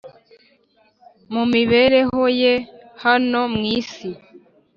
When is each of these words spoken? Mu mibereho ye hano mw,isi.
Mu 1.33 1.43
mibereho 1.53 2.21
ye 2.41 2.53
hano 3.03 3.39
mw,isi. 3.53 4.09